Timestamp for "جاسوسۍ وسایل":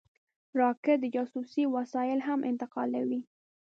1.15-2.19